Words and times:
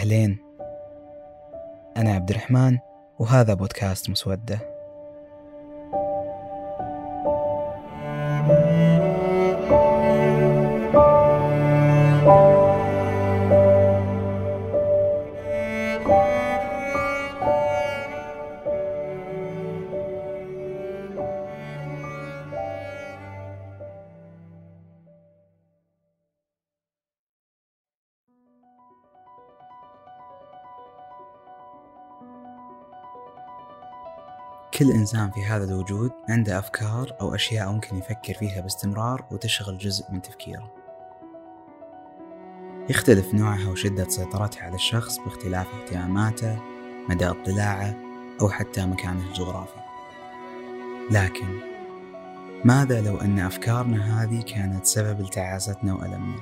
أهلين. 0.00 0.38
أنا 1.96 2.14
عبد 2.14 2.30
الرحمن 2.30 2.78
وهذا 3.18 3.54
بودكاست 3.54 4.10
مسودة. 4.10 4.69
كل 34.80 34.92
إنسان 34.92 35.30
في 35.30 35.44
هذا 35.44 35.64
الوجود 35.64 36.12
عنده 36.28 36.58
أفكار 36.58 37.16
أو 37.20 37.34
أشياء 37.34 37.72
ممكن 37.72 37.96
يفكر 37.96 38.34
فيها 38.34 38.60
باستمرار 38.60 39.24
وتشغل 39.30 39.78
جزء 39.78 40.12
من 40.12 40.22
تفكيره. 40.22 40.72
يختلف 42.90 43.34
نوعها 43.34 43.70
وشدة 43.70 44.08
سيطرتها 44.08 44.62
على 44.62 44.74
الشخص 44.74 45.18
باختلاف 45.18 45.66
اهتماماته 45.74 46.58
مدى 47.08 47.26
اطلاعه 47.26 47.94
أو 48.40 48.48
حتى 48.48 48.86
مكانه 48.86 49.28
الجغرافي. 49.28 49.80
لكن 51.10 51.58
ماذا 52.64 53.00
لو 53.00 53.16
أن 53.16 53.38
أفكارنا 53.38 54.22
هذه 54.22 54.42
كانت 54.42 54.86
سبب 54.86 55.20
لتعاستنا 55.20 55.94
وألمنا 55.94 56.40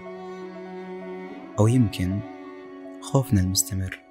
أو 1.59 1.67
يمكن 1.67 2.21
خوفنا 3.01 3.41
المستمر؟ 3.41 4.08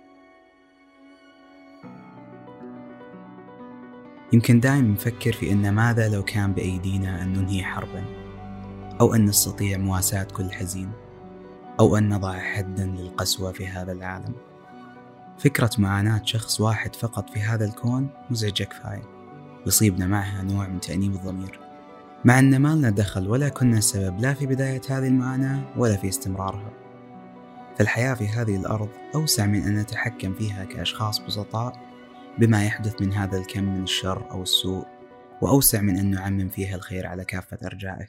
يمكن 4.33 4.59
دائما 4.59 4.87
نفكر 4.87 5.31
في 5.31 5.51
أن 5.51 5.69
ماذا 5.69 6.09
لو 6.09 6.23
كان 6.23 6.53
بأيدينا 6.53 7.23
أن 7.23 7.33
ننهي 7.33 7.63
حربا 7.63 8.03
أو 9.01 9.15
أن 9.15 9.25
نستطيع 9.25 9.77
مواساة 9.77 10.23
كل 10.23 10.51
حزين 10.51 10.91
أو 11.79 11.97
أن 11.97 12.09
نضع 12.09 12.39
حدا 12.39 12.85
للقسوة 12.85 13.51
في 13.51 13.67
هذا 13.67 13.91
العالم. 13.91 14.33
فكرة 15.37 15.69
معاناة 15.77 16.21
شخص 16.25 16.61
واحد 16.61 16.95
فقط 16.95 17.29
في 17.29 17.39
هذا 17.39 17.65
الكون 17.65 18.09
مزعجة 18.29 18.63
كفاية 18.63 19.03
يصيبنا 19.65 20.07
معها 20.07 20.43
نوع 20.43 20.67
من 20.67 20.79
تأنيب 20.79 21.13
الضمير. 21.13 21.59
مع 22.25 22.39
أن 22.39 22.59
ما 22.61 22.75
لنا 22.75 22.89
دخل 22.89 23.27
ولا 23.27 23.49
كنا 23.49 23.77
السبب 23.77 24.19
لا 24.19 24.33
في 24.33 24.45
بداية 24.45 24.81
هذه 24.89 25.07
المعاناة 25.07 25.63
ولا 25.77 25.95
في 25.95 26.09
استمرارها. 26.09 26.71
فالحياة 27.77 28.13
في 28.13 28.27
هذه 28.27 28.55
الأرض 28.55 28.89
أوسع 29.15 29.45
من 29.45 29.63
أن 29.63 29.77
نتحكم 29.77 30.33
فيها 30.33 30.65
كأشخاص 30.65 31.19
بسطاء 31.19 31.87
بما 32.39 32.65
يحدث 32.65 33.01
من 33.01 33.13
هذا 33.13 33.37
الكم 33.37 33.63
من 33.63 33.83
الشر 33.83 34.31
أو 34.31 34.41
السوء 34.41 34.85
وأوسع 35.41 35.81
من 35.81 35.97
أن 35.97 36.11
نعمم 36.11 36.49
فيها 36.49 36.75
الخير 36.75 37.07
على 37.07 37.25
كافة 37.25 37.57
أرجائه. 37.67 38.07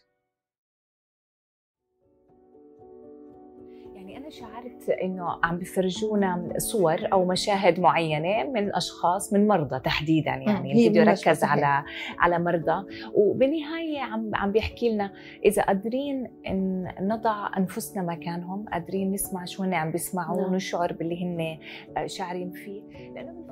يعني 3.95 4.17
أنا 4.17 4.31
شعرت 4.31 4.89
إنه 4.89 5.39
عم 5.45 5.59
بفرجونا 5.59 6.53
صور 6.59 7.09
أو 7.13 7.25
مشاهد 7.25 7.81
معينة 7.81 8.51
من 8.51 8.75
أشخاص 8.75 9.33
من 9.33 9.49
مرضى 9.49 9.81
تحديدا 9.81 10.31
يعني. 10.31 10.73
الفيديو 10.73 11.03
ركز 11.03 11.45
على 11.45 11.85
على 12.19 12.39
مرضى. 12.39 12.87
وبالنهاية 13.15 14.01
عم 14.01 14.31
عم 14.35 14.53
بيحكي 14.53 14.91
لنا 14.91 15.13
إذا 15.45 15.63
قادرين 15.63 16.31
إن 16.47 16.95
نضع 17.01 17.51
أنفسنا 17.57 18.03
مكانهم 18.03 18.69
قادرين 18.73 19.13
نسمع 19.13 19.45
شو 19.45 19.63
هن 19.63 19.75
عم 19.75 19.91
بيسمعوا 19.91 20.41
نعم. 20.41 20.53
ونشعر 20.53 20.93
باللي 20.93 21.25
هن 21.25 21.59
شاعرين 22.07 22.51
فيه. 22.51 22.83
لأنه 23.15 23.49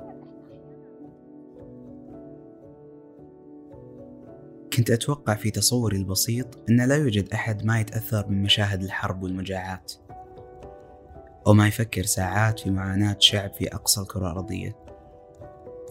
كنت 4.73 4.91
أتوقع 4.91 5.35
في 5.35 5.51
تصوري 5.51 5.97
البسيط 5.97 6.47
أن 6.69 6.87
لا 6.87 6.95
يوجد 6.95 7.33
أحد 7.33 7.65
ما 7.65 7.79
يتأثر 7.79 8.27
من 8.27 8.43
مشاهد 8.43 8.83
الحرب 8.83 9.23
والمجاعات. 9.23 9.93
أو 11.47 11.53
ما 11.53 11.67
يفكر 11.67 12.03
ساعات 12.03 12.59
في 12.59 12.69
معاناة 12.69 13.15
شعب 13.19 13.53
في 13.53 13.75
أقصى 13.75 14.01
الكرة 14.01 14.31
الأرضية. 14.31 14.75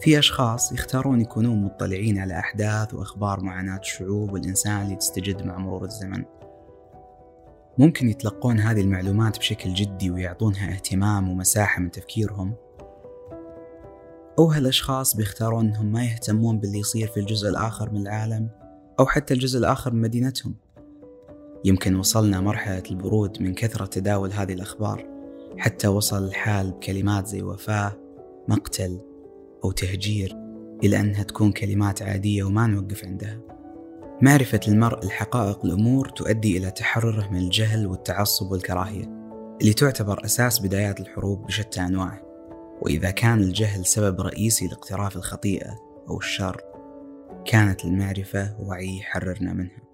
في 0.01 0.19
أشخاص 0.19 0.71
يختارون 0.71 1.21
يكونون 1.21 1.63
مطلعين 1.63 2.19
على 2.19 2.39
أحداث 2.39 2.93
وأخبار 2.93 3.41
معاناة 3.41 3.79
الشعوب 3.79 4.33
والإنسان 4.33 4.81
اللي 4.81 4.95
تستجد 4.95 5.45
مع 5.45 5.57
مرور 5.57 5.85
الزمن. 5.85 6.25
ممكن 7.77 8.09
يتلقون 8.09 8.59
هذه 8.59 8.81
المعلومات 8.81 9.37
بشكل 9.37 9.73
جدي 9.73 10.11
ويعطونها 10.11 10.71
اهتمام 10.71 11.29
ومساحة 11.29 11.81
من 11.81 11.91
تفكيرهم. 11.91 12.53
أو 14.39 14.51
هالأشخاص 14.51 15.15
بيختارون 15.15 15.65
أنهم 15.65 15.91
ما 15.91 16.03
يهتمون 16.03 16.59
باللي 16.59 16.79
يصير 16.79 17.07
في 17.07 17.19
الجزء 17.19 17.49
الآخر 17.49 17.89
من 17.89 18.01
العالم. 18.01 18.49
أو 18.99 19.05
حتى 19.05 19.33
الجزء 19.33 19.59
الآخر 19.59 19.93
من 19.93 20.01
مدينتهم. 20.01 20.55
يمكن 21.65 21.95
وصلنا 21.95 22.41
مرحلة 22.41 22.83
البرود 22.91 23.41
من 23.41 23.53
كثرة 23.53 23.85
تداول 23.85 24.31
هذه 24.31 24.53
الأخبار 24.53 25.05
حتى 25.57 25.87
وصل 25.87 26.23
الحال 26.23 26.71
بكلمات 26.71 27.27
زي 27.27 27.41
وفاة 27.41 27.91
مقتل 28.47 28.99
أو 29.63 29.71
تهجير 29.71 30.35
إلى 30.83 30.99
أنها 30.99 31.23
تكون 31.23 31.51
كلمات 31.51 32.01
عادية 32.01 32.43
وما 32.43 32.67
نوقف 32.67 33.05
عندها. 33.05 33.39
معرفة 34.21 34.59
المرء 34.67 35.03
الحقائق 35.03 35.65
الأمور 35.65 36.09
تؤدي 36.09 36.57
إلى 36.57 36.71
تحرره 36.71 37.29
من 37.31 37.39
الجهل 37.39 37.87
والتعصب 37.87 38.51
والكراهية 38.51 39.05
اللي 39.61 39.73
تعتبر 39.73 40.25
أساس 40.25 40.59
بدايات 40.59 40.99
الحروب 40.99 41.45
بشتى 41.45 41.81
أنواعه. 41.81 42.21
وإذا 42.81 43.11
كان 43.11 43.39
الجهل 43.39 43.85
سبب 43.85 44.21
رئيسي 44.21 44.67
لاقتراف 44.67 45.15
الخطيئة 45.15 45.75
أو 46.09 46.17
الشر 46.17 46.61
كانت 47.45 47.85
المعرفة 47.85 48.61
وعي 48.61 48.97
يحررنا 48.97 49.53
منها. 49.53 49.87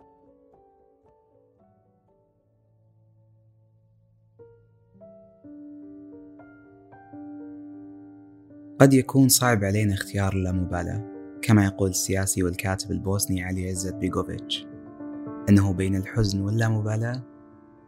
قد 8.80 8.94
يكون 8.94 9.30
صعب 9.30 9.64
علينا 9.64 9.94
اختيار 9.94 10.34
اللامبالاة 10.34 11.14
كما 11.42 11.66
يقول 11.66 11.90
السياسي 11.90 12.44
والكاتب 12.44 12.92
البوسني 12.92 13.44
علي 13.44 13.70
عزت 13.70 13.96
بيغوفيتش. 13.96 14.66
أنه 15.50 15.74
بين 15.74 15.96
الحزن 15.96 16.42
واللامبالاة 16.42 17.24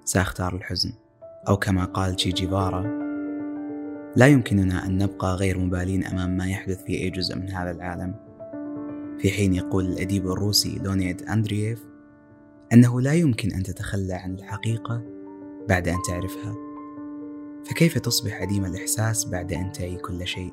سأختار 0.03 0.55
الحزن 0.55 0.93
أو 1.47 1.57
كما 1.57 1.85
قال 1.85 2.15
تشي 2.15 2.29
جيفارا 2.29 3.05
لا 4.15 4.27
يمكننا 4.27 4.85
أن 4.85 4.97
نبقى 4.97 5.35
غير 5.35 5.59
مبالين 5.59 6.05
أمام 6.05 6.37
ما 6.37 6.47
يحدث 6.47 6.83
في 6.83 6.93
أي 6.93 7.09
جزء 7.09 7.35
من 7.35 7.49
هذا 7.49 7.71
العالم. 7.71 8.24
في 9.19 9.31
حين 9.31 9.53
يقول 9.53 9.85
الأديب 9.85 10.27
الروسي 10.27 10.79
لونيد 10.83 11.21
أندرييف 11.21 11.83
أنه 12.73 13.01
لا 13.01 13.13
يمكن 13.13 13.51
أن 13.51 13.63
تتخلى 13.63 14.13
عن 14.13 14.33
الحقيقة 14.33 15.03
بعد 15.69 15.87
أن 15.87 15.97
تعرفها 16.07 16.55
فكيف 17.65 17.97
تصبح 17.97 18.41
عديم 18.41 18.65
الإحساس 18.65 19.25
بعد 19.25 19.53
أن 19.53 19.71
تعي 19.71 19.95
كل 19.97 20.27
شيء؟ 20.27 20.51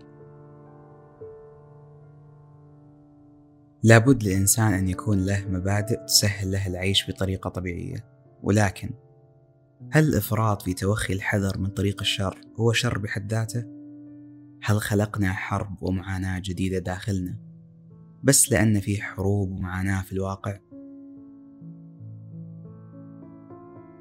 لابد 3.82 4.22
للإنسان 4.24 4.72
أن 4.72 4.88
يكون 4.88 5.26
له 5.26 5.46
مبادئ 5.48 6.04
تسهل 6.06 6.52
له 6.52 6.66
العيش 6.66 7.10
بطريقة 7.10 7.50
طبيعية 7.50 8.04
ولكن 8.42 8.90
هل 9.90 10.08
الإفراط 10.08 10.62
في 10.62 10.74
توخي 10.74 11.12
الحذر 11.12 11.58
من 11.58 11.68
طريق 11.68 12.00
الشر 12.00 12.40
هو 12.56 12.72
شر 12.72 12.98
بحد 12.98 13.30
ذاته؟ 13.30 13.64
هل 14.62 14.80
خلقنا 14.80 15.32
حرب 15.32 15.82
ومعاناة 15.82 16.38
جديدة 16.44 16.78
داخلنا 16.78 17.51
بس 18.22 18.52
لأن 18.52 18.80
في 18.80 19.02
حروب 19.02 19.50
ومعاناة 19.50 20.02
في 20.02 20.12
الواقع. 20.12 20.58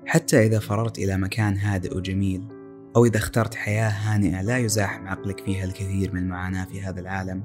حتى 0.06 0.46
إذا 0.46 0.60
فررت 0.60 0.98
إلى 0.98 1.18
مكان 1.18 1.58
هادئ 1.58 1.98
وجميل 1.98 2.48
أو 2.96 3.06
إذا 3.06 3.18
اخترت 3.18 3.56
حياة 3.56 3.90
هانئة 3.90 4.42
لا 4.42 4.58
يزاحم 4.58 5.08
عقلك 5.08 5.46
فيها 5.46 5.66
الكثير 5.66 6.14
من 6.14 6.22
المعاناة 6.22 6.66
في 6.66 6.82
هذا 6.82 7.00
العالم 7.00 7.44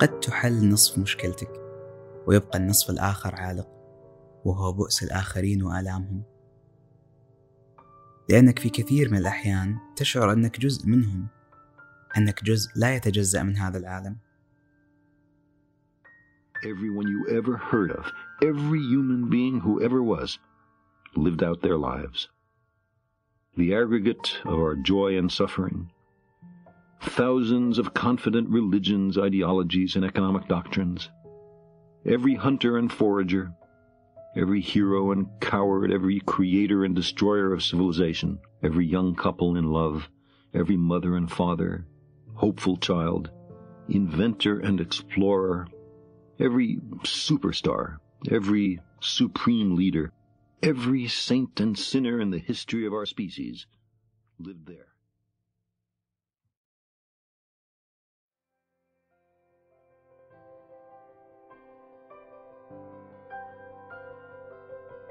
قد 0.00 0.20
تحل 0.20 0.68
نصف 0.68 0.98
مشكلتك 0.98 1.50
ويبقى 2.26 2.58
النصف 2.58 2.90
الآخر 2.90 3.34
عالق 3.34 3.68
وهو 4.44 4.72
بؤس 4.72 5.02
الآخرين 5.02 5.62
وآلامهم. 5.62 6.22
لأنك 8.28 8.58
في 8.58 8.68
كثير 8.68 9.10
من 9.10 9.18
الأحيان 9.18 9.76
تشعر 9.96 10.32
أنك 10.32 10.60
جزء 10.60 10.86
منهم 10.86 11.26
أنك 12.16 12.44
جزء 12.44 12.70
لا 12.76 12.94
يتجزأ 12.94 13.42
من 13.42 13.56
هذا 13.56 13.78
العالم. 13.78 14.16
Everyone 16.64 17.08
you 17.08 17.26
ever 17.28 17.56
heard 17.56 17.90
of, 17.90 18.10
every 18.42 18.80
human 18.80 19.28
being 19.28 19.60
who 19.60 19.82
ever 19.82 20.02
was, 20.02 20.38
lived 21.14 21.42
out 21.42 21.60
their 21.60 21.76
lives. 21.76 22.28
The 23.56 23.74
aggregate 23.74 24.38
of 24.44 24.54
our 24.54 24.74
joy 24.74 25.16
and 25.16 25.30
suffering, 25.30 25.90
thousands 27.00 27.78
of 27.78 27.94
confident 27.94 28.48
religions, 28.48 29.18
ideologies, 29.18 29.94
and 29.94 30.04
economic 30.04 30.48
doctrines, 30.48 31.10
every 32.06 32.34
hunter 32.34 32.78
and 32.78 32.92
forager, 32.92 33.52
every 34.36 34.60
hero 34.60 35.12
and 35.12 35.28
coward, 35.40 35.92
every 35.92 36.20
creator 36.20 36.84
and 36.84 36.94
destroyer 36.94 37.52
of 37.52 37.62
civilization, 37.62 38.38
every 38.62 38.86
young 38.86 39.14
couple 39.14 39.56
in 39.56 39.70
love, 39.70 40.08
every 40.54 40.76
mother 40.76 41.16
and 41.16 41.30
father, 41.30 41.86
hopeful 42.34 42.76
child, 42.76 43.30
inventor 43.88 44.58
and 44.58 44.80
explorer, 44.80 45.68
every 46.40 46.78
superstar, 47.04 47.98
every 48.30 48.80
supreme 49.00 49.76
leader, 49.76 50.12
every 50.62 51.06
saint 51.08 51.60
and 51.60 51.78
sinner 51.78 52.20
in 52.20 52.30
the 52.30 52.38
history 52.38 52.86
of 52.86 52.92
our 52.92 53.06
species 53.06 53.66
lived 54.38 54.66
there. 54.66 54.88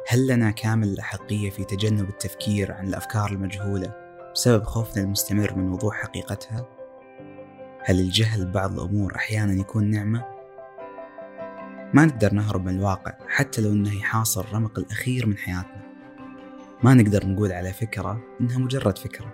هل 0.07 0.27
لنا 0.27 0.51
كامل 0.51 0.87
الأحقية 0.87 1.49
في 1.49 1.63
تجنب 1.63 2.09
التفكير 2.09 2.71
عن 2.71 2.87
الأفكار 2.87 3.31
المجهولة 3.31 3.93
بسبب 4.33 4.63
خوفنا 4.63 5.03
المستمر 5.03 5.55
من 5.55 5.71
وضوح 5.71 6.01
حقيقتها؟ 6.01 6.67
هل 7.85 7.99
الجهل 7.99 8.45
ببعض 8.45 8.71
الأمور 8.79 9.15
أحيانا 9.15 9.53
يكون 9.53 9.83
نعمة؟ 9.83 10.32
ما 11.93 12.05
نقدر 12.05 12.33
نهرب 12.33 12.65
من 12.65 12.75
الواقع 12.75 13.13
حتى 13.27 13.61
لو 13.61 13.71
أنه 13.71 13.97
يحاصر 13.97 14.41
الرمق 14.41 14.79
الأخير 14.79 15.27
من 15.27 15.37
حياتنا. 15.37 15.83
ما 16.83 16.93
نقدر 16.93 17.27
نقول 17.27 17.51
على 17.51 17.73
فكرة 17.73 18.23
إنها 18.41 18.57
مجرد 18.57 18.97
فكرة. 18.97 19.33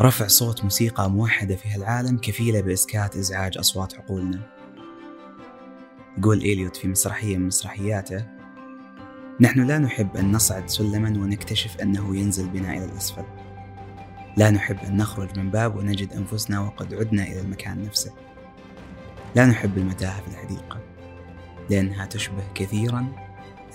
رفع 0.00 0.26
صوت 0.26 0.64
موسيقى 0.64 1.10
موحدة 1.10 1.56
في 1.56 1.68
هالعالم 1.68 2.18
كفيلة 2.18 2.60
بإسكات 2.60 3.16
إزعاج 3.16 3.58
أصوات 3.58 3.94
عقولنا. 3.94 4.40
يقول 6.18 6.38
إليوت 6.38 6.76
في 6.76 6.88
مسرحية 6.88 7.36
من 7.36 7.46
مسرحياته 7.46 8.26
نحن 9.40 9.60
لا 9.60 9.78
نحب 9.78 10.16
أن 10.16 10.32
نصعد 10.32 10.68
سلما 10.68 11.08
ونكتشف 11.08 11.80
أنه 11.80 12.16
ينزل 12.16 12.48
بنا 12.48 12.72
إلى 12.72 12.84
الأسفل. 12.84 13.24
لا 14.36 14.50
نحب 14.50 14.78
أن 14.78 14.96
نخرج 14.96 15.38
من 15.38 15.50
باب 15.50 15.76
ونجد 15.76 16.12
أنفسنا 16.12 16.60
وقد 16.60 16.94
عدنا 16.94 17.22
إلى 17.22 17.40
المكان 17.40 17.82
نفسه. 17.82 18.12
لا 19.34 19.46
نحب 19.46 19.78
المتاهة 19.78 20.20
في 20.20 20.28
الحديقة 20.28 20.80
لأنها 21.70 22.06
تشبه 22.06 22.44
كثيرا 22.54 23.06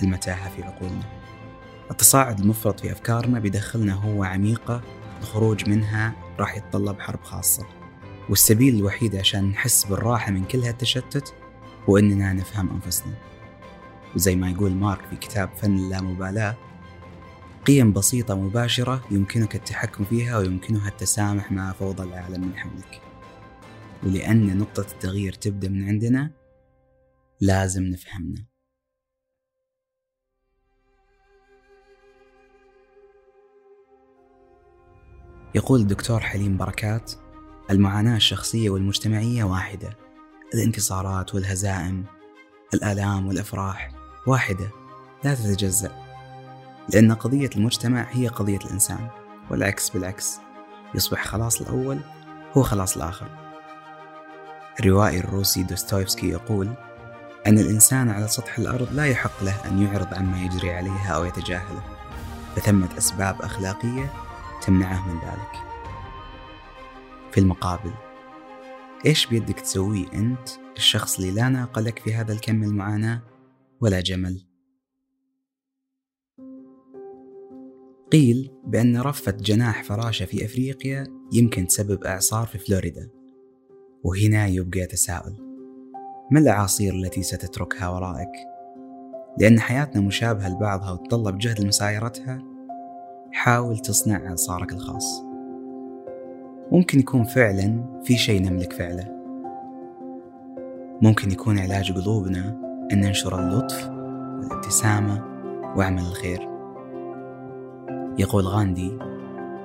المتاهة 0.04 0.50
في 0.50 0.64
عقولنا. 0.64 1.04
التصاعد 1.92 2.40
المفرط 2.40 2.80
في 2.80 2.92
أفكارنا 2.92 3.40
بيدخلنا 3.40 3.94
هو 3.94 4.24
عميقة 4.24 4.82
الخروج 5.22 5.70
منها 5.70 6.14
راح 6.40 6.58
يتطلب 6.58 7.00
حرب 7.00 7.24
خاصة. 7.24 7.66
والسبيل 8.30 8.76
الوحيد 8.76 9.16
عشان 9.16 9.50
نحس 9.50 9.86
بالراحة 9.86 10.32
من 10.32 10.44
كل 10.46 10.64
هالتشتت 10.64 11.34
هو 11.90 11.98
إننا 11.98 12.34
نفهم 12.34 12.70
أنفسنا. 12.70 13.14
وزي 14.16 14.36
ما 14.36 14.50
يقول 14.50 14.72
مارك 14.72 15.02
في 15.10 15.16
كتاب 15.16 15.50
فن 15.58 15.78
اللامبالاة 15.78 16.56
قيم 17.66 17.94
بسيطة 17.94 18.36
مباشرة 18.36 19.02
يمكنك 19.12 19.56
التحكم 19.56 20.04
فيها 20.06 20.38
ويمكنها 20.38 20.90
التسامح 20.90 21.52
مع 21.52 21.72
فوضى 21.72 22.04
العالم 22.04 22.42
من 22.42 22.58
حولك. 22.58 23.07
ولأن 24.04 24.58
نقطة 24.58 24.92
التغيير 24.94 25.34
تبدأ 25.34 25.70
من 25.70 25.88
عندنا 25.88 26.32
لازم 27.42 27.84
نفهمنا 27.84 28.46
يقول 35.56 35.80
الدكتور 35.80 36.20
حليم 36.20 36.58
بركات 36.58 37.12
المعاناة 37.72 38.16
الشخصية 38.16 38.70
والمجتمعية 38.70 39.44
واحدة 39.44 39.98
الانتصارات 40.54 41.36
والهزائم 41.36 42.06
الآلام 42.74 43.28
والأفراح 43.28 43.92
واحدة 44.28 44.70
لا 45.24 45.36
تتجزأ. 45.36 45.92
لأن 46.94 47.14
قضية 47.14 47.50
المجتمع 47.56 48.08
هي 48.12 48.28
قضية 48.28 48.58
الإنسان 48.58 49.10
والعكس 49.52 49.90
بالعكس 49.90 50.40
يصبح 50.96 51.26
خلاص 51.26 51.62
الأول 51.62 52.00
هو 52.54 52.64
خلاص 52.64 52.96
الآخر. 52.98 53.47
الروائي 54.80 55.20
الروسي 55.20 55.64
دوستويفسكي 55.64 56.30
يقول 56.30 56.70
أن 57.48 57.60
الإنسان 57.60 58.10
على 58.10 58.28
سطح 58.28 58.60
الأرض 58.60 58.94
لا 58.94 59.06
يحق 59.06 59.44
له 59.44 59.68
أن 59.68 59.82
يعرض 59.82 60.14
عما 60.14 60.42
يجري 60.42 60.72
عليها 60.72 61.12
أو 61.16 61.26
يتجاهله 61.26 61.84
فثمة 62.56 62.98
أسباب 62.98 63.42
أخلاقية 63.42 64.14
تمنعه 64.62 65.08
من 65.08 65.20
ذلك. 65.20 65.68
في 67.32 67.40
المقابل 67.40 67.94
إيش 69.06 69.26
بيدك 69.26 69.60
تسويه 69.60 70.14
أنت 70.14 70.50
الشخص 70.78 71.20
اللي 71.20 71.32
لا 71.32 71.50
ناقلك 71.50 72.00
في 72.00 72.14
هذا 72.14 72.34
الكم 72.34 72.64
المعاناة 72.64 73.22
ولا 73.82 74.00
جمل؟ 74.00 74.48
قيل 78.12 78.52
بأن 78.66 79.02
رفة 79.02 79.32
جناح 79.32 79.84
فراشة 79.84 80.26
في 80.26 80.46
أفريقيا 80.46 81.04
يمكن 81.32 81.68
تسبب 81.68 82.04
إعصار 82.04 82.48
في 82.48 82.58
فلوريدا. 82.58 83.17
وهنا 84.04 84.48
يبقى 84.48 84.86
تساؤل. 84.86 85.34
ما 86.32 86.40
الأعاصير 86.40 86.94
التي 86.94 87.24
ستتركها 87.24 87.90
ورائك؟ 87.90 88.32
لأن 89.40 89.60
حياتنا 89.60 90.02
مشابهة 90.02 90.50
لبعضها 90.50 90.92
وتطلب 90.92 91.38
جهد 91.38 91.62
لمسايرتها 91.62 92.44
حاول 93.32 93.78
تصنع 93.78 94.30
إعصارك 94.30 94.74
الخاص. 94.74 95.24
ممكن 96.72 97.00
يكون 97.00 97.24
فعلا 97.24 97.84
في 98.04 98.18
شيء 98.18 98.42
نملك 98.42 98.74
فعله. 98.74 99.18
ممكن 101.02 101.32
يكون 101.32 101.60
علاج 101.60 101.92
قلوبنا 101.92 102.62
أن 102.94 103.00
ننشر 103.00 103.40
اللطف 103.40 103.90
والابتسامة 103.90 105.24
وعمل 105.78 106.02
الخير. 106.02 106.50
يقول 108.20 108.48
غاندي 108.48 108.92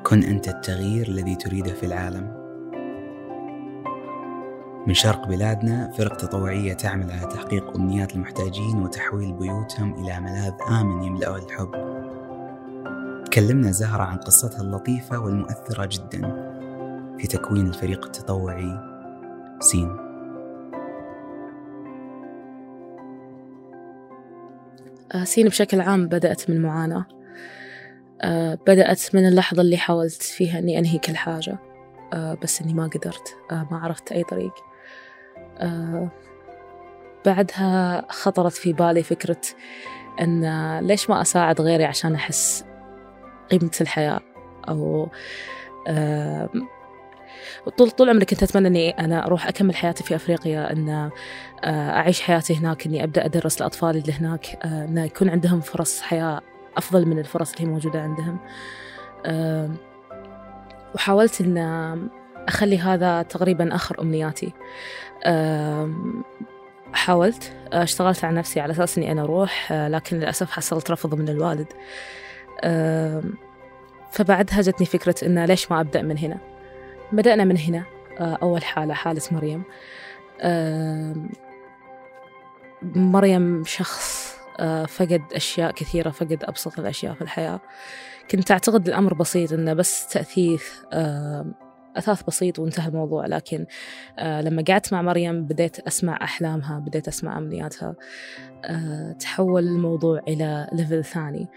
كن 0.06 0.22
أنت 0.22 0.48
التغيير 0.48 1.08
الذي 1.08 1.34
تريده 1.34 1.72
في 1.72 1.86
العالم. 1.86 2.41
من 4.86 4.94
شرق 4.94 5.28
بلادنا 5.28 5.90
فرق 5.90 6.16
تطوعية 6.16 6.72
تعمل 6.72 7.10
على 7.10 7.26
تحقيق 7.26 7.76
أمنيات 7.76 8.14
المحتاجين 8.14 8.82
وتحويل 8.82 9.32
بيوتهم 9.32 10.04
إلى 10.04 10.20
ملاذ 10.20 10.52
آمن 10.70 11.02
يملأه 11.02 11.36
الحب. 11.36 11.70
تكلمنا 13.24 13.70
زهرة 13.70 14.02
عن 14.02 14.16
قصتها 14.16 14.60
اللطيفة 14.60 15.18
والمؤثرة 15.18 15.88
جدا 15.92 16.20
في 17.18 17.26
تكوين 17.26 17.66
الفريق 17.66 18.04
التطوعي 18.04 18.80
سين. 19.60 19.96
آه، 25.14 25.24
سين 25.24 25.48
بشكل 25.48 25.80
عام 25.80 26.08
بدأت 26.08 26.50
من 26.50 26.62
معاناة. 26.62 27.06
آه، 28.22 28.58
بدأت 28.66 29.14
من 29.14 29.26
اللحظة 29.26 29.62
اللي 29.62 29.76
حاولت 29.76 30.22
فيها 30.22 30.58
أني 30.58 30.78
أنهي 30.78 30.98
كل 30.98 31.16
حاجة 31.16 31.58
آه، 32.12 32.38
بس 32.42 32.62
أني 32.62 32.74
ما 32.74 32.86
قدرت 32.86 33.36
ما 33.50 33.78
عرفت 33.78 34.12
أي 34.12 34.24
طريق. 34.24 34.71
بعدها 37.26 38.04
خطرت 38.08 38.52
في 38.52 38.72
بالي 38.72 39.02
فكرة 39.02 39.40
أن 40.20 40.78
ليش 40.78 41.10
ما 41.10 41.22
أساعد 41.22 41.60
غيري 41.60 41.84
عشان 41.84 42.14
أحس 42.14 42.64
قيمة 43.50 43.70
الحياة؟ 43.80 44.20
أو 44.68 45.08
طول 47.76 47.90
طول 47.90 48.10
عمري 48.10 48.24
كنت 48.24 48.42
أتمنى 48.42 48.68
إني 48.68 48.90
أنا 48.90 49.26
أروح 49.26 49.48
أكمل 49.48 49.76
حياتي 49.76 50.04
في 50.04 50.16
أفريقيا 50.16 50.72
أن 50.72 50.88
آه، 50.88 51.10
أعيش 51.90 52.20
حياتي 52.20 52.54
هناك 52.56 52.86
إني 52.86 53.04
أبدأ 53.04 53.24
أدرس 53.24 53.60
الأطفال 53.60 53.96
اللي 53.96 54.12
هناك 54.12 54.58
آه، 54.64 54.84
أن 54.84 54.98
يكون 54.98 55.28
عندهم 55.28 55.60
فرص 55.60 56.00
حياة 56.00 56.40
أفضل 56.76 57.06
من 57.06 57.18
الفرص 57.18 57.52
اللي 57.52 57.66
موجودة 57.66 58.02
عندهم. 58.02 58.38
وحاولت 60.94 61.40
أن 61.40 61.58
أخلي 62.48 62.78
هذا 62.78 63.22
تقريبا 63.22 63.74
آخر 63.74 64.00
أمنياتي. 64.00 64.52
حاولت 66.92 67.52
اشتغلت 67.72 68.24
على 68.24 68.36
نفسي 68.36 68.60
على 68.60 68.72
أساس 68.72 68.98
أني 68.98 69.12
أنا 69.12 69.22
أروح 69.22 69.72
لكن 69.72 70.16
للأسف 70.16 70.50
حصلت 70.50 70.90
رفض 70.90 71.14
من 71.14 71.28
الوالد. 71.28 71.66
فبعدها 74.10 74.60
جتني 74.60 74.86
فكرة 74.86 75.14
إنه 75.26 75.44
ليش 75.44 75.70
ما 75.70 75.80
أبدأ 75.80 76.02
من 76.02 76.18
هنا؟ 76.18 76.38
بدأنا 77.12 77.44
من 77.44 77.58
هنا 77.58 77.84
أول 78.20 78.64
حالة 78.64 78.94
حالة 78.94 79.22
مريم. 79.32 79.62
مريم 82.82 83.64
شخص 83.64 84.32
آه، 84.60 84.84
فقد 84.84 85.22
أشياء 85.32 85.70
كثيرة 85.70 86.10
فقد 86.10 86.44
أبسط 86.44 86.78
الأشياء 86.78 87.14
في 87.14 87.22
الحياة. 87.22 87.60
كنت 88.30 88.50
أعتقد 88.50 88.88
الأمر 88.88 89.14
بسيط 89.14 89.52
إنه 89.52 89.72
بس 89.72 90.06
تأثيث 90.06 90.64
أثاث 91.96 92.22
بسيط 92.22 92.58
وانتهى 92.58 92.88
الموضوع 92.88 93.26
لكن 93.26 93.66
آه، 94.18 94.40
لما 94.40 94.64
قعدت 94.68 94.92
مع 94.92 95.02
مريم 95.02 95.44
بديت 95.44 95.78
أسمع 95.78 96.18
أحلامها 96.22 96.78
بديت 96.78 97.08
أسمع 97.08 97.38
أمنياتها 97.38 97.94
تحول 99.20 99.62
الموضوع 99.62 100.20
إلى 100.28 100.68
ليفل 100.72 101.04
ثاني. 101.04 101.48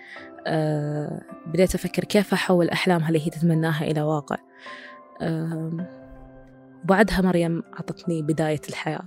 بديت 1.47 1.75
أفكر 1.75 2.03
كيف 2.03 2.33
أحول 2.33 2.69
أحلامها 2.69 3.07
اللي 3.07 3.25
هي 3.25 3.29
تتمناها 3.29 3.83
إلى 3.83 4.01
واقع. 4.01 4.37
وبعدها 6.83 7.21
مريم 7.21 7.63
عطتني 7.73 8.21
بداية 8.21 8.61
الحياة. 8.69 9.03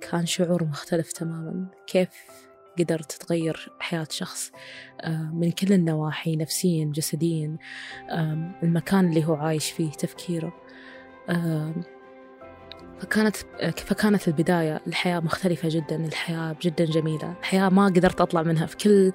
كان 0.00 0.26
شعور 0.26 0.64
مختلف 0.64 1.12
تماما. 1.12 1.66
كيف 1.86 2.08
قدرت 2.78 3.12
تغير 3.12 3.72
حياة 3.80 4.06
شخص 4.10 4.52
آه، 5.00 5.30
من 5.34 5.50
كل 5.50 5.72
النواحي 5.72 6.36
نفسيا 6.36 6.84
جسديا 6.84 7.56
المكان 8.62 9.08
اللي 9.08 9.24
هو 9.24 9.34
عايش 9.34 9.70
فيه 9.70 9.90
تفكيره. 9.90 10.52
فكانت 13.00 13.36
فكانت 13.76 14.28
البداية 14.28 14.80
الحياة 14.86 15.20
مختلفة 15.20 15.68
جدا 15.68 15.96
الحياة 15.96 16.56
جدا 16.62 16.84
جميلة. 16.84 17.34
الحياة 17.40 17.68
ما 17.68 17.86
قدرت 17.86 18.20
أطلع 18.20 18.42
منها. 18.42 18.66
في 18.66 18.76
كل 18.76 19.12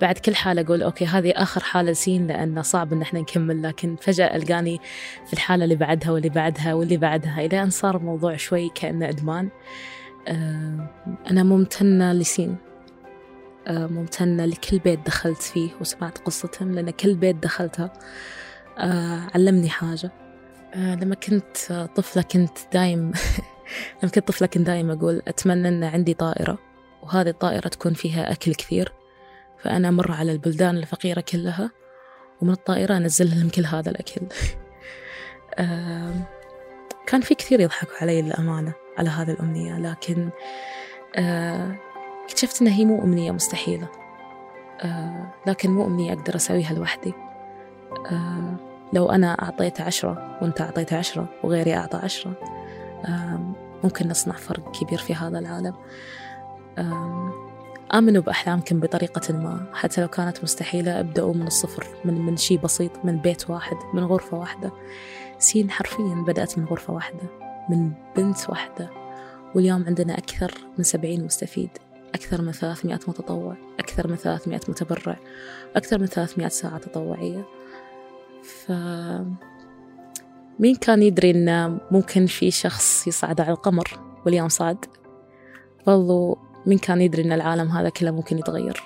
بعد 0.00 0.18
كل 0.18 0.34
حالة 0.34 0.62
أقول 0.62 0.82
okay 0.82 1.04
هذه 1.06 1.30
آخر 1.30 1.62
حالة 1.62 1.92
سين 1.92 2.26
لأنه 2.26 2.62
صعب 2.62 2.92
إن 2.92 3.02
إحنا 3.02 3.20
نكمل. 3.20 3.62
لكن 3.62 3.96
فجأة 3.96 4.36
ألقاني 4.36 4.80
في 5.26 5.32
الحالة 5.32 5.64
اللي 5.64 5.76
بعدها 5.76 6.10
واللي 6.10 6.28
بعدها 6.28 6.74
واللي 6.74 6.96
بعدها 6.96 7.40
إلى 7.46 7.62
أن 7.62 7.70
صار 7.70 7.96
الموضوع 7.96 8.36
شوي 8.36 8.68
كأنه 8.74 9.08
إدمان. 9.08 9.48
أنا 11.30 11.42
ممتنة 11.42 12.12
لسين. 12.12 12.56
ممتنة 13.68 14.44
لكل 14.44 14.78
بيت 14.78 15.06
دخلت 15.06 15.42
فيه 15.42 15.70
وسمعت 15.80 16.18
قصتهم 16.18 16.74
لأن 16.74 16.90
كل 16.90 17.14
بيت 17.14 17.36
دخلتها 17.36 17.92
آه، 18.78 19.20
علمني 19.34 19.68
حاجة. 19.68 20.10
لما 20.76 21.14
كنت 21.14 21.56
طفلة 21.96 22.22
كنت 22.22 22.58
دايم 22.72 23.12
لما 24.02 24.12
كنت 24.14 24.28
طفلة 24.28 24.48
كنت 24.48 24.66
دايم 24.66 24.90
أقول 24.90 25.22
أتمنى 25.28 25.68
أن 25.68 25.84
عندي 25.84 26.14
طائرة 26.14 26.58
وهذه 27.02 27.28
الطائرة 27.28 27.68
تكون 27.68 27.94
فيها 27.94 28.32
أكل 28.32 28.54
كثير 28.54 28.92
فأنا 29.58 29.88
أمر 29.88 30.12
على 30.12 30.32
البلدان 30.32 30.76
الفقيرة 30.76 31.20
كلها 31.20 31.70
ومن 32.42 32.52
الطائرة 32.52 32.96
أنزل 32.96 33.30
لهم 33.30 33.48
كل 33.48 33.66
هذا 33.66 33.90
الأكل. 33.90 34.20
كان 37.06 37.20
في 37.20 37.34
كثير 37.34 37.60
يضحكوا 37.60 37.94
علي 38.00 38.22
للأمانة 38.22 38.72
على 38.98 39.10
هذه 39.10 39.30
الأمنية 39.30 39.78
لكن 39.78 40.30
اكتشفت 42.28 42.62
أنها 42.62 42.72
هي 42.72 42.84
مو 42.84 43.02
أمنية 43.02 43.30
مستحيلة. 43.30 43.88
لكن 45.46 45.70
مو 45.70 45.86
أمنية 45.86 46.12
أقدر 46.12 46.36
أسويها 46.36 46.74
لوحدي. 46.74 47.12
لو 48.92 49.10
أنا 49.10 49.42
أعطيت 49.42 49.80
عشرة 49.80 50.38
وأنت 50.42 50.60
أعطيت 50.60 50.92
عشرة 50.92 51.28
وغيري 51.44 51.74
أعطى 51.74 51.96
عشرة 51.96 52.32
ممكن 53.84 54.08
نصنع 54.08 54.34
فرق 54.34 54.72
كبير 54.80 54.98
في 54.98 55.14
هذا 55.14 55.38
العالم. 55.38 55.74
آمنوا 57.94 58.22
بأحلامكم 58.22 58.80
بطريقة 58.80 59.32
ما. 59.32 59.66
حتى 59.74 60.00
لو 60.00 60.08
كانت 60.08 60.42
مستحيلة 60.42 61.00
ابدأوا 61.00 61.34
من 61.34 61.46
الصفر 61.46 61.86
من, 62.04 62.20
من 62.20 62.36
شيء 62.36 62.58
بسيط 62.58 62.92
من 63.04 63.18
بيت 63.18 63.50
واحد 63.50 63.76
من 63.94 64.04
غرفة 64.04 64.38
واحدة. 64.38 64.72
سين 65.38 65.70
حرفيا 65.70 66.24
بدأت 66.26 66.58
من 66.58 66.64
غرفة 66.64 66.92
واحدة 66.92 67.22
من 67.68 67.92
بنت 68.16 68.50
واحدة. 68.50 68.90
واليوم 69.54 69.84
عندنا 69.86 70.18
أكثر 70.18 70.54
من 70.78 70.84
سبعين 70.84 71.24
مستفيد. 71.24 71.70
أكثر 72.14 72.42
من 72.42 72.52
300 72.52 73.00
متطوع 73.08 73.56
أكثر 73.78 74.08
من 74.08 74.16
300 74.16 74.60
متبرع 74.68 75.16
أكثر 75.76 75.98
من 75.98 76.06
300 76.06 76.48
ساعة 76.48 76.78
تطوعية. 76.78 77.44
ف 78.42 78.72
مين 80.58 80.76
كان 80.80 81.02
يدري 81.02 81.30
إن 81.30 81.78
ممكن 81.90 82.26
في 82.26 82.50
شخص 82.50 83.06
يصعد 83.06 83.40
على 83.40 83.50
القمر 83.50 84.00
واليوم 84.26 84.48
صعد؟ 84.48 84.84
برضو 85.86 86.38
مين 86.66 86.78
كان 86.78 87.00
يدري 87.00 87.22
إن 87.22 87.32
العالم 87.32 87.68
هذا 87.68 87.88
كله 87.88 88.10
ممكن 88.10 88.38
يتغير؟ 88.38 88.82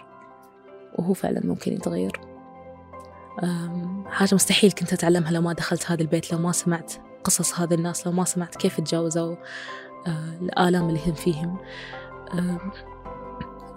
وهو 0.99 1.12
فعلا 1.12 1.41
ممكن 1.45 1.73
يتغير. 1.73 2.21
حاجة 4.07 4.35
مستحيل 4.35 4.73
كنت 4.73 4.93
أتعلمها 4.93 5.33
لو 5.33 5.41
ما 5.41 5.52
دخلت 5.52 5.91
هذا 5.91 6.02
البيت 6.02 6.33
لو 6.33 6.38
ما 6.38 6.52
سمعت 6.52 6.93
قصص 7.25 7.61
هذه 7.61 7.75
الناس 7.75 8.07
لو 8.07 8.12
ما 8.12 8.25
سمعت 8.25 8.57
كيف 8.57 8.81
تجاوزوا 8.81 9.37
آه، 10.07 10.38
الآلام 10.41 10.88
اللي 10.88 11.00
هم 11.07 11.14
فيهم. 11.14 11.57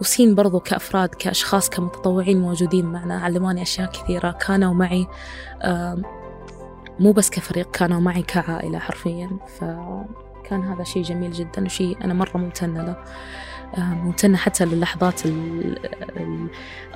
وسين 0.02 0.36
برضو 0.36 0.60
كأفراد 0.60 1.10
كأشخاص 1.10 1.70
كمتطوعين 1.70 2.42
موجودين 2.42 2.86
معنا. 2.86 3.20
علموني 3.20 3.62
أشياء 3.62 3.92
كثيرة. 3.92 4.32
كانوا 4.32 4.74
معي 4.74 5.08
مو 7.00 7.12
بس 7.12 7.30
كفريق 7.30 7.72
كانوا 7.72 8.00
معي 8.00 8.22
كعائلة 8.22 8.80
حرفيا. 8.80 9.30
فكان 9.60 10.64
هذا 10.64 10.84
شيء 10.84 11.04
جميل 11.04 11.32
جدا 11.32 11.66
وشيء 11.66 11.98
أنا 12.04 12.14
مرة 12.14 12.38
ممتنة 12.38 12.84
له. 12.84 12.96
ممتنة 13.78 14.38
حتى 14.38 14.66
للحظات 14.66 15.22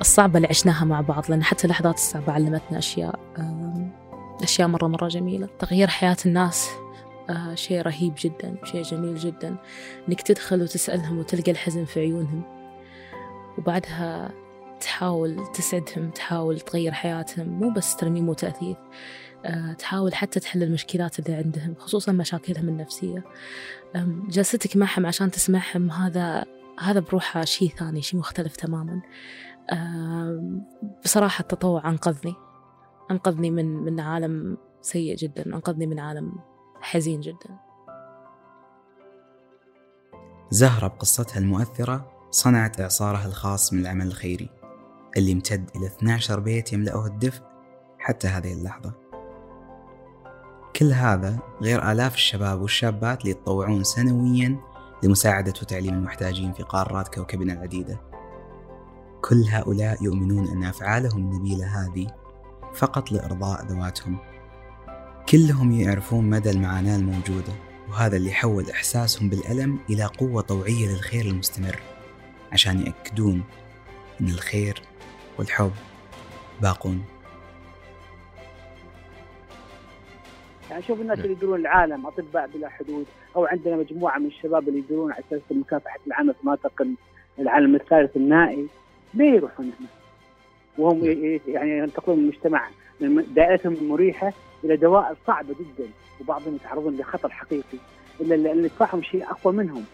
الصعبة 0.00 0.36
اللي 0.36 0.48
عشناها 0.48 0.84
مع 0.84 1.00
بعض. 1.00 1.24
لأن 1.28 1.44
حتى 1.44 1.64
اللحظات 1.64 1.94
الصعبة 1.94 2.32
علمتنا 2.32 2.78
أشياء 2.78 3.20
أشياء 4.42 4.68
مرة 4.68 4.86
مرة 4.86 5.08
جميلة. 5.08 5.48
تغيير 5.58 5.88
حياة 5.88 6.16
الناس 6.26 6.70
آه، 7.30 7.54
شيء 7.54 7.82
رهيب 7.82 8.14
جدا 8.18 8.56
شيء 8.64 8.82
جميل 8.82 9.16
جدا. 9.16 9.56
إنك 10.08 10.22
تدخل 10.22 10.62
وتسألهم 10.62 11.18
وتلقى 11.18 11.50
الحزن 11.50 11.84
في 11.84 12.00
عيونهم. 12.00 12.59
وبعدها 13.60 14.32
تحاول 14.80 15.52
تسعدهم 15.52 16.10
تحاول 16.10 16.60
تغير 16.60 16.92
حياتهم 16.92 17.48
مو 17.48 17.70
بس 17.70 17.96
ترميم 17.96 18.28
وتأثير 18.28 18.76
أه 19.44 19.72
تحاول 19.72 20.14
حتى 20.14 20.40
تحل 20.40 20.62
المشكلات 20.62 21.18
اللي 21.18 21.34
عندهم 21.34 21.74
خصوصا 21.78 22.12
مشاكلهم 22.12 22.68
النفسية. 22.68 23.24
جلستك 24.28 24.76
معهم 24.76 25.06
عشان 25.06 25.30
تسمعهم 25.30 25.90
هذا 25.90 26.44
هذا 26.80 27.00
بروحه 27.00 27.44
شيء 27.44 27.68
ثاني 27.68 28.02
شيء 28.02 28.20
مختلف 28.20 28.56
تماما. 28.56 29.02
بصراحة 31.04 31.42
التطوع 31.42 31.88
أنقذني. 31.90 32.34
أنقذني 33.10 33.50
من 33.50 33.66
من 33.66 34.00
عالم 34.00 34.56
سيء 34.80 35.16
جدا 35.16 35.46
أنقذني 35.46 35.86
من 35.86 35.98
عالم 35.98 36.32
حزين 36.80 37.20
جدا. 37.20 37.58
زهرة 40.50 40.88
بقصتها 40.88 41.38
المؤثرة 41.38 42.19
صنعت 42.30 42.80
إعصارها 42.80 43.26
الخاص 43.26 43.72
من 43.72 43.80
العمل 43.80 44.06
الخيري 44.06 44.50
اللي 45.16 45.32
امتد 45.32 45.70
إلى 45.76 45.86
12 45.86 46.40
بيت 46.40 46.72
يملأه 46.72 47.06
الدفء 47.06 47.42
حتى 47.98 48.28
هذه 48.28 48.52
اللحظة. 48.52 48.92
كل 50.76 50.92
هذا 50.92 51.38
غير 51.62 51.92
آلاف 51.92 52.14
الشباب 52.14 52.60
والشابات 52.60 53.20
اللي 53.20 53.30
يتطوعون 53.30 53.84
سنويا 53.84 54.56
لمساعدة 55.02 55.54
وتعليم 55.62 55.94
المحتاجين 55.94 56.52
في 56.52 56.62
قارات 56.62 57.14
كوكبنا 57.14 57.52
العديدة. 57.52 58.00
كل 59.22 59.44
هؤلاء 59.50 60.02
يؤمنون 60.02 60.48
أن 60.48 60.64
أفعالهم 60.64 61.18
النبيلة 61.18 61.66
هذه 61.66 62.06
فقط 62.74 63.12
لإرضاء 63.12 63.64
ذواتهم. 63.64 64.18
كلهم 65.28 65.72
يعرفون 65.72 66.30
مدى 66.30 66.50
المعاناة 66.50 66.96
الموجودة 66.96 67.52
وهذا 67.88 68.16
اللي 68.16 68.32
حول 68.32 68.70
إحساسهم 68.70 69.28
بالألم 69.28 69.78
إلى 69.90 70.04
قوة 70.04 70.42
طوعية 70.42 70.88
للخير 70.88 71.26
المستمر. 71.26 71.80
عشان 72.52 72.80
يأكدون 72.80 73.44
أن 74.20 74.26
الخير 74.26 74.82
والحب 75.38 75.72
باقون. 76.62 77.04
يعني 80.70 80.82
شوف 80.82 81.00
الناس 81.00 81.18
اللي 81.18 81.32
يديرون 81.32 81.60
العالم 81.60 82.06
أطباء 82.06 82.50
بلا 82.54 82.68
حدود 82.68 83.06
أو 83.36 83.46
عندنا 83.46 83.76
مجموعة 83.76 84.18
من 84.18 84.26
الشباب 84.26 84.68
اللي 84.68 84.78
يديرون 84.78 85.12
على 85.12 85.24
أساس 85.28 85.40
مكافحة 85.50 85.98
العنف 86.06 86.36
ما 86.42 86.56
تقل 86.56 86.94
العالم 87.38 87.74
الثالث 87.74 88.16
النائي 88.16 88.66
ليه 89.14 89.30
يروحون 89.30 89.72
هنا؟ 89.80 89.88
وهم 90.78 91.04
يعني 91.48 91.78
ينتقلون 91.78 92.18
من 92.18 92.24
المجتمع 92.24 92.68
من 93.00 93.34
دائرتهم 93.34 93.72
المريحة 93.72 94.32
إلى 94.64 94.76
دوائر 94.76 95.16
صعبة 95.26 95.54
جدا 95.60 95.88
وبعضهم 96.20 96.54
يتعرضون 96.54 96.96
لخطر 96.96 97.30
حقيقي. 97.30 97.78
إلا 98.20 98.34
اللي 98.34 98.64
يدفعهم 98.64 99.02
شيء 99.02 99.30
أقوى 99.30 99.52
منهم. 99.52 99.84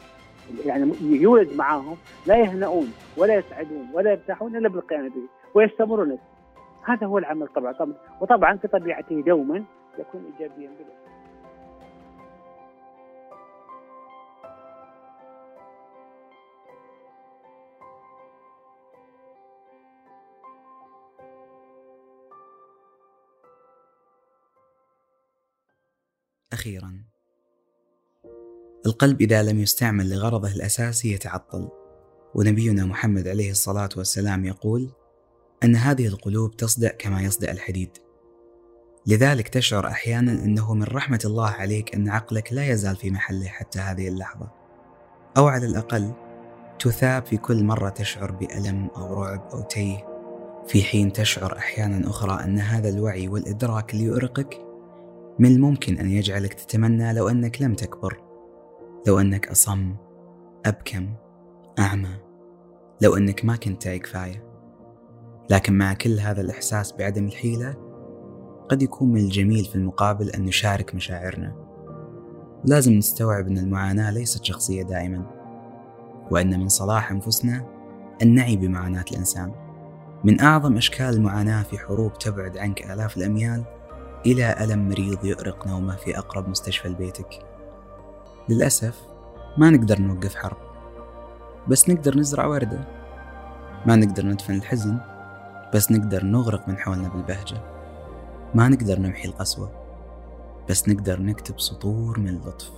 يعني 0.65 0.93
يولد 1.01 1.57
معاهم 1.57 1.97
لا 2.27 2.37
يهنؤون 2.37 2.95
ولا 3.17 3.35
يسعدون 3.35 3.91
ولا 3.93 4.11
يرتاحون 4.11 4.57
إلا 4.57 4.69
بالقيام 4.69 5.09
به 5.09 5.29
ويستمرون. 5.55 6.19
هذا 6.83 7.07
هو 7.07 7.19
العمل 7.19 7.49
طبعا. 7.49 7.73
طبعا 7.73 7.95
وطبعا 8.21 8.57
في 8.57 8.69
طبيعته 8.69 9.21
دوما 9.21 9.65
يكون 9.99 10.25
ايجابيا 10.25 10.69
بلا 10.69 10.97
أخيرا. 26.53 27.16
القلب 28.87 29.21
إذا 29.21 29.43
لم 29.43 29.61
يستعمل 29.61 30.11
لغرضه 30.11 30.49
الأساسي 30.49 31.13
يتعطل. 31.13 31.69
ونبينا 32.35 32.85
محمد 32.85 33.29
عليه 33.29 33.51
الصلاة 33.51 33.89
والسلام 33.97 34.45
يقول 34.45 34.91
أن 35.65 35.77
هذه 35.77 36.07
القلوب 36.07 36.57
تصدأ 36.57 36.89
كما 36.89 37.23
يصدأ 37.23 37.53
الحديد. 37.53 37.91
لذلك 39.07 39.49
تشعر 39.49 39.87
أحيانا 39.87 40.33
أنه 40.33 40.75
من 40.75 40.83
رحمة 40.83 41.21
الله 41.25 41.49
عليك 41.49 41.95
أن 41.95 42.09
عقلك 42.09 42.53
لا 42.53 42.69
يزال 42.69 42.97
في 42.97 43.11
محله 43.11 43.47
حتى 43.47 43.79
هذه 43.79 44.09
اللحظة. 44.09 44.51
أو 45.37 45.49
على 45.49 45.67
الأقل 45.67 46.13
تثاب 46.79 47.27
في 47.27 47.37
كل 47.37 47.65
مرة 47.65 47.89
تشعر 47.89 48.31
بألم 48.31 48.91
أو 48.97 49.23
رعب 49.23 49.49
أو 49.53 49.61
تيه. 49.61 50.07
في 50.67 50.83
حين 50.83 51.13
تشعر 51.13 51.57
أحيانا 51.57 52.11
أخرى 52.11 52.45
أن 52.45 52.59
هذا 52.59 52.89
الوعي 52.89 53.29
والإدراك 53.29 53.95
اللي 53.95 54.05
يؤرقك 54.05 54.59
من 55.39 55.53
الممكن 55.53 55.99
أن 55.99 56.11
يجعلك 56.11 56.55
تتمنى 56.55 57.13
لو 57.13 57.29
أنك 57.29 57.63
لم 57.63 57.75
تكبر. 57.75 58.26
لو 59.07 59.21
أنك 59.21 59.49
أصم 59.49 59.95
أبكم 60.67 61.15
أعمى 61.79 62.17
لو 63.03 63.17
أنك 63.17 63.45
ما 63.45 63.57
كنت 63.57 63.83
تعي 63.83 63.99
كفاية 63.99 64.47
لكن 65.51 65.79
مع 65.79 65.93
كل 65.95 66.21
هذا 66.21 66.41
الإحساس 66.41 66.93
بعدم 66.93 67.27
الحيلة 67.27 67.77
قد 68.69 68.83
يكون 68.83 69.13
من 69.13 69.21
الجميل 69.21 69.65
في 69.65 69.75
المقابل 69.75 70.31
أن 70.31 70.45
نشارك 70.45 70.95
مشاعرنا. 70.95 71.57
لازم 72.65 72.93
نستوعب 72.93 73.47
أن 73.47 73.59
المعاناة 73.59 74.11
ليست 74.11 74.45
شخصية 74.45 74.83
دائما 74.83 75.27
وأن 76.31 76.61
من 76.61 76.69
صلاح 76.69 77.11
أنفسنا 77.11 77.67
أن 78.23 78.35
نعي 78.35 78.57
بمعاناة 78.57 79.05
الإنسان. 79.13 79.53
من 80.25 80.41
أعظم 80.41 80.77
أشكال 80.77 81.07
المعاناة 81.07 81.63
في 81.63 81.79
حروب 81.79 82.19
تبعد 82.19 82.59
عنك 82.59 82.91
آلاف 82.91 83.17
الأميال 83.17 83.65
إلى 84.27 84.65
ألم 84.65 84.89
مريض 84.89 85.25
يؤرق 85.25 85.67
نومه 85.67 85.97
في 85.97 86.19
أقرب 86.19 86.49
مستشفى 86.49 86.89
لبيتك. 86.89 87.56
للأسف 88.49 89.03
ما 89.59 89.71
نقدر 89.71 90.01
نوقف 90.01 90.35
حرب. 90.35 90.57
بس 91.69 91.91
نقدر 91.91 92.19
نزرع 92.19 92.47
وردة. 92.47 92.89
ما 93.87 93.97
نقدر 93.97 94.27
ندفن 94.27 94.55
الحزن. 94.55 94.99
بس 95.75 95.93
نقدر 95.93 96.25
نغرق 96.25 96.69
من 96.69 96.79
حولنا 96.79 97.09
بالبهجة. 97.09 97.63
ما 98.55 98.69
نقدر 98.69 98.99
نمحي 98.99 99.29
القسوة. 99.29 99.71
بس 100.71 100.89
نقدر 100.89 101.23
نكتب 101.23 101.61
سطور 101.61 102.21
من 102.21 102.29
اللطف 102.29 102.71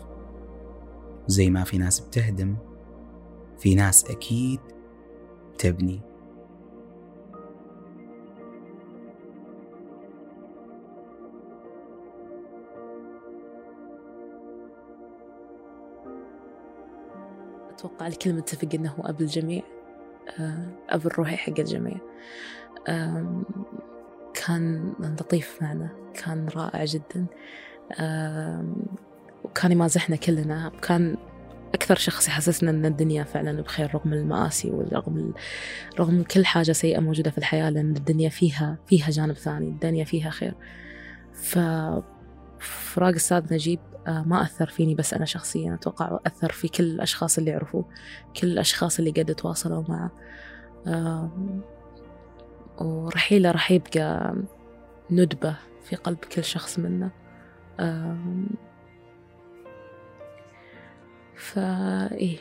زي 1.27 1.51
ما 1.51 1.65
في 1.65 1.79
ناس 1.79 2.01
بتهدم 2.01 2.57
في 3.59 3.75
ناس 3.75 4.11
أكيد 4.11 4.61
تبني. 5.59 6.08
أتوقع 17.79 18.07
الكل 18.07 18.33
متفق 18.33 18.69
أنه 18.75 18.95
أب 18.99 19.21
الجميع 19.21 19.63
آه، 20.41 20.67
أب 20.89 21.07
الروحي 21.07 21.37
حق 21.37 21.59
الجميع. 21.59 21.97
كان 24.35 24.95
لطيف 25.01 25.63
معنا 25.63 25.89
كان 26.15 26.49
رائع 26.49 26.85
جدا. 26.85 27.27
وكان 29.45 29.73
يمازحنا 29.73 30.17
كلنا. 30.17 30.73
كان 30.83 31.17
أكثر 31.75 31.97
شخص 31.97 32.29
يحسسنا 32.29 32.71
أن 32.71 32.87
الدنيا 32.87 33.25
فعلا 33.25 33.63
بخير 33.63 33.95
رغم 33.95 34.13
المآسي 34.13 34.71
ورغم 34.71 35.35
رغم 35.99 36.23
كل 36.23 36.47
حاجة 36.47 36.73
سيئة 36.73 37.01
موجودة 37.01 37.31
في 37.31 37.39
الحياة 37.39 37.71
لأن 37.71 37.97
الدنيا 37.97 38.29
فيها 38.29 38.79
فيها 38.87 39.11
جانب 39.11 39.35
ثاني 39.35 39.69
الدنيا 39.69 40.05
فيها 40.05 40.31
خير. 40.31 40.55
ف 41.33 41.59
فراق 42.59 43.09
الأستاذ 43.09 43.55
نجيب 43.55 43.81
ما 44.09 44.43
أثر 44.43 44.67
فيني 44.69 44.95
بس 44.95 45.15
أنا 45.15 45.25
شخصيا 45.25 45.75
أتوقع 45.75 46.19
أثر 46.27 46.53
في 46.53 46.69
كل 46.69 46.85
الأشخاص 46.85 47.39
اللي 47.39 47.51
يعرفوه 47.51 47.85
كل 48.41 48.47
الأشخاص 48.47 48.99
اللي 48.99 49.11
قد 49.11 49.35
تواصلوا 49.35 49.85
معه. 49.89 50.11
ورحيلة 52.81 53.51
راح 53.51 53.71
يبقى 53.71 54.35
ندبة 55.11 55.57
في 55.85 55.97
قلب 55.97 56.19
كل 56.19 56.45
شخص 56.45 56.79
منا. 56.79 57.11
فا 61.37 62.13
إيه 62.13 62.39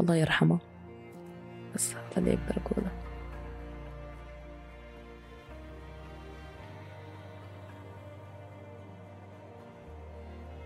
الله 0.00 0.14
يرحمه. 0.16 0.58
بس 1.74 1.94
هذا 1.94 2.02
اللي 2.18 2.30
أقدر 2.34 2.62
أقوله. 2.66 2.90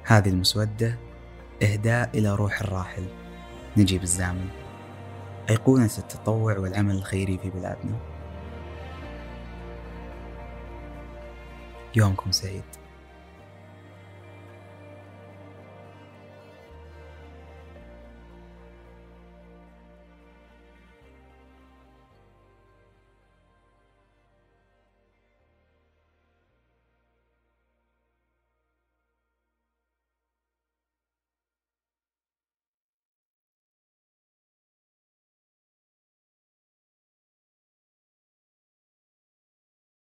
هذه 0.06 0.28
المسودة 0.28 0.98
إهداء 1.62 2.10
إلى 2.14 2.34
روح 2.34 2.60
الراحل. 2.60 3.06
نجيب 3.76 4.02
الزامل 4.02 4.48
أيقونة 5.50 5.90
التطوع 5.98 6.58
والعمل 6.58 6.94
الخيري 6.94 7.38
في 7.38 7.50
بلادنا. 7.50 7.98
يومكم 11.96 12.32
سعيد. 12.32 12.83